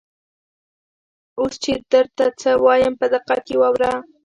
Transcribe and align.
اوس 1.39 1.53
چې 1.63 1.71
درته 1.91 2.25
څه 2.41 2.51
وایم 2.65 2.93
په 2.99 3.05
دقت 3.13 3.43
یې 3.51 3.57
واوره. 3.61 3.91